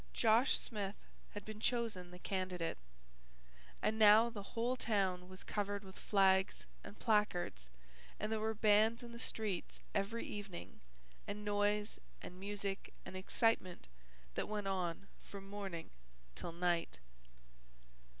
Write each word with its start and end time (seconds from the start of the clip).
Josh 0.13 0.57
Smith 0.57 0.95
had 1.35 1.45
been 1.45 1.59
chosen 1.59 2.09
the 2.09 2.17
candidate. 2.17 2.79
And 3.83 3.99
now 3.99 4.31
the 4.31 4.41
whole 4.57 4.75
town 4.75 5.29
was 5.29 5.43
covered 5.43 5.83
with 5.83 5.99
flags 5.99 6.65
and 6.83 6.97
placards 6.97 7.69
and 8.19 8.31
there 8.31 8.39
were 8.39 8.55
bands 8.55 9.03
in 9.03 9.11
the 9.11 9.19
streets 9.19 9.79
every 9.93 10.25
evening, 10.25 10.79
and 11.27 11.45
noise 11.45 11.99
and 12.19 12.39
music 12.39 12.91
and 13.05 13.15
excitement 13.15 13.87
that 14.33 14.49
went 14.49 14.65
on 14.67 15.07
from 15.21 15.47
morning 15.47 15.91
till 16.33 16.51
night. 16.51 16.97